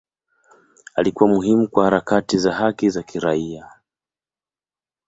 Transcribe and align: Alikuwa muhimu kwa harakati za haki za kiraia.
Alikuwa 0.95 1.29
muhimu 1.29 1.67
kwa 1.67 1.83
harakati 1.85 2.37
za 2.37 2.53
haki 2.53 2.89
za 2.89 3.03
kiraia. 3.03 3.69